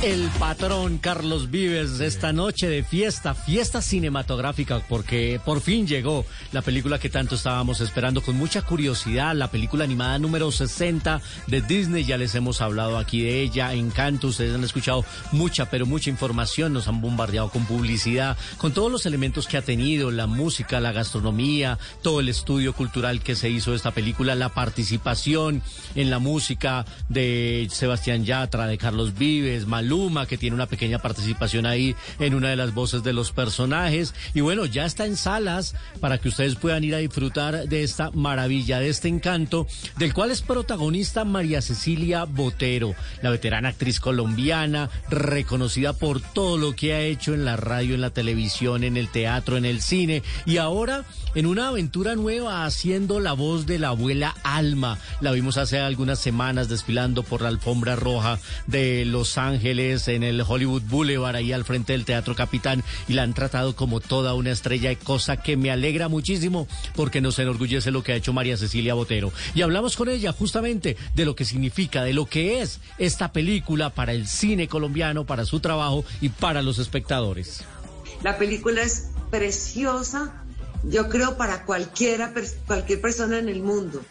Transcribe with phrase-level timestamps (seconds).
[0.00, 6.62] El patrón Carlos Vives esta noche de fiesta, fiesta cinematográfica, porque por fin llegó la
[6.62, 8.22] película que tanto estábamos esperando.
[8.22, 13.22] Con mucha curiosidad, la película animada número 60 de Disney, ya les hemos hablado aquí
[13.22, 18.36] de ella, Encanto, ustedes han escuchado mucha, pero mucha información, nos han bombardeado con publicidad,
[18.58, 23.20] con todos los elementos que ha tenido, la música, la gastronomía, todo el estudio cultural
[23.20, 25.60] que se hizo de esta película, la participación
[25.96, 31.64] en la música de Sebastián Yatra, de Carlos Vives, Maluma, que tiene una pequeña participación
[31.64, 34.14] ahí en una de las voces de los personajes.
[34.34, 38.10] Y bueno, ya está en salas para que ustedes puedan ir a disfrutar de esta
[38.10, 39.66] maravilla, de este encanto,
[39.96, 46.76] del cual es protagonista María Cecilia Botero, la veterana actriz colombiana, reconocida por todo lo
[46.76, 50.22] que ha hecho en la radio, en la televisión, en el teatro, en el cine,
[50.44, 54.98] y ahora en una aventura nueva haciendo la voz de la abuela Alma.
[55.20, 60.42] La vimos hace algunas semanas desfilando por la alfombra roja de Los Ángeles en el
[60.46, 64.50] Hollywood Boulevard, ahí al frente del Teatro Capitán, y la han tratado como toda una
[64.50, 68.94] estrella, cosa que me alegra muchísimo porque nos enorgullece lo que ha hecho María Cecilia
[68.94, 69.32] Botero.
[69.54, 73.90] Y hablamos con ella justamente de lo que significa, de lo que es esta película
[73.90, 77.62] para el cine colombiano, para su trabajo y para los espectadores.
[78.22, 80.42] La película es preciosa,
[80.82, 82.32] yo creo para cualquiera,
[82.66, 84.02] cualquier persona en el mundo,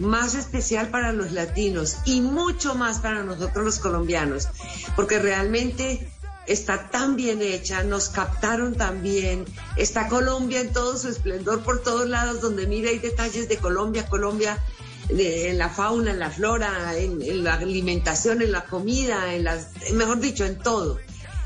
[0.00, 4.48] más especial para los latinos y mucho más para nosotros los colombianos,
[4.96, 6.10] porque realmente
[6.46, 9.44] está tan bien hecha, nos captaron tan bien,
[9.76, 14.06] está Colombia en todo su esplendor por todos lados, donde mira hay detalles de Colombia,
[14.06, 14.58] Colombia
[15.10, 19.68] en la fauna, en la flora, en, en la alimentación, en la comida, en las,
[19.92, 20.98] mejor dicho, en todo.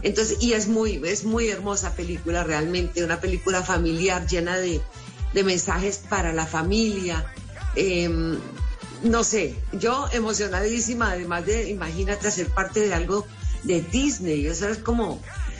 [0.02, 4.80] Entonces, y es muy, es muy hermosa película realmente, una película familiar llena de,
[5.32, 7.24] de mensajes para la familia.
[7.76, 8.38] Em,
[9.02, 13.26] no sé, yo emocionadísima, además de, imagínate, hacer parte de algo
[13.64, 15.22] de Disney, eso es como, como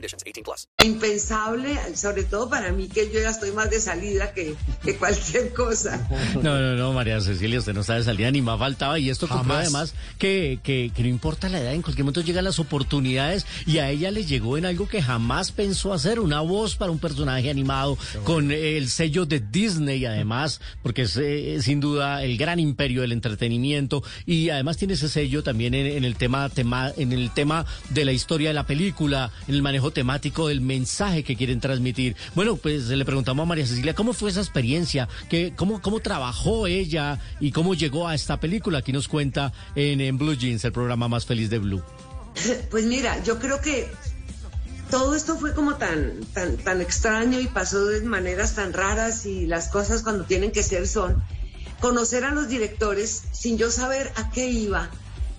[0.00, 0.24] conditions.
[0.24, 0.68] 18 plus.
[0.84, 5.52] impensable, sobre todo para mí que yo ya estoy más de salida que, que cualquier
[5.52, 6.08] cosa.
[6.42, 8.98] No, no, no, María Cecilia, usted no está de salida ni más faltaba.
[8.98, 12.44] Y esto comprueba además que, que, que no importa la edad, en cualquier momento llegan
[12.44, 16.76] las oportunidades y a ella le llegó en algo que jamás pensó hacer, una voz
[16.76, 22.24] para un personaje animado con el sello de Disney, además, porque es eh, sin duda
[22.24, 26.48] el gran imperio del entretenimiento y además tiene ese sello también en, en el tema,
[26.48, 30.60] tema, en el tema de la historia de la película, en el manejo temático del
[30.60, 32.16] mensaje que quieren transmitir.
[32.34, 36.66] Bueno, pues le preguntamos a María Cecilia cómo fue esa experiencia, ¿Qué, cómo, cómo trabajó
[36.66, 38.78] ella y cómo llegó a esta película.
[38.78, 41.82] Aquí nos cuenta en, en Blue Jeans, el programa más feliz de Blue.
[42.70, 43.90] Pues mira, yo creo que
[44.90, 49.46] todo esto fue como tan, tan, tan extraño y pasó de maneras tan raras y
[49.46, 51.22] las cosas cuando tienen que ser son
[51.80, 54.90] conocer a los directores sin yo saber a qué iba.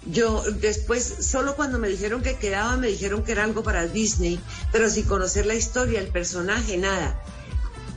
[0.06, 4.40] Yo después, solo cuando me dijeron que quedaba, me dijeron que era algo para Disney,
[4.72, 7.22] pero sin conocer la historia, el personaje, nada.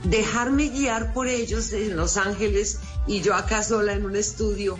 [0.03, 2.77] Dejarme guiar por ellos en Los Ángeles
[3.07, 4.77] y yo acá sola en un estudio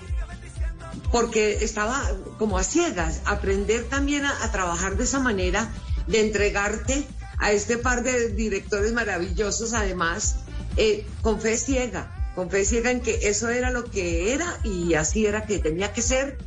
[1.11, 2.03] porque estaba
[2.37, 5.71] como a ciegas, aprender también a, a, trabajar de esa manera,
[6.07, 7.07] de entregarte
[7.37, 10.37] a este par de directores maravillosos, además,
[10.77, 14.93] eh, con fe ciega, con fe ciega en que eso era lo que era y
[14.95, 16.37] así era que tenía que ser.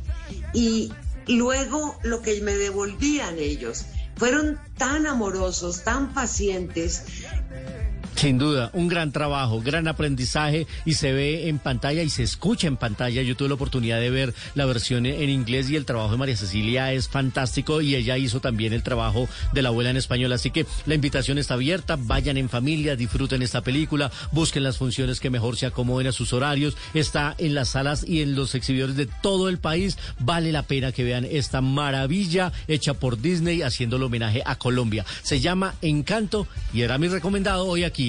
[0.53, 0.91] Y
[1.27, 3.85] luego lo que me devolvían ellos,
[4.15, 7.03] fueron tan amorosos, tan pacientes,
[8.19, 12.67] Sin duda, un gran trabajo, gran aprendizaje y se ve en pantalla y se escucha
[12.67, 13.21] en pantalla.
[13.21, 16.35] Yo tuve la oportunidad de ver la versión en inglés y el trabajo de María
[16.35, 20.33] Cecilia es fantástico y ella hizo también el trabajo de la abuela en español.
[20.33, 25.21] Así que la invitación está abierta, vayan en familia, disfruten esta película, busquen las funciones
[25.21, 26.75] que mejor se acomoden a sus horarios.
[26.93, 29.97] Está en las salas y en los exhibidores de todo el país.
[30.19, 35.05] Vale la pena que vean esta maravilla hecha por Disney haciendo el homenaje a Colombia.
[35.23, 38.08] Se llama Encanto y era mi recomendado hoy aquí